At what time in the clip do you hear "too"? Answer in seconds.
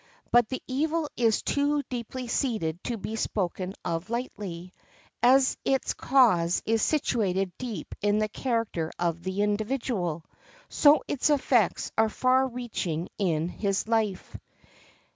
1.43-1.83